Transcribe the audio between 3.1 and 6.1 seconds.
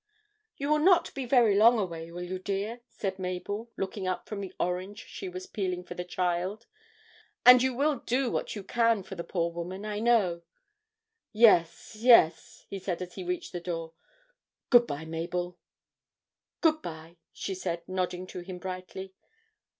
Mabel, looking up from the orange she was peeling for the